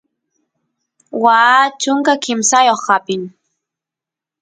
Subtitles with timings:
[1.23, 3.21] waa chunka kimsayoq apin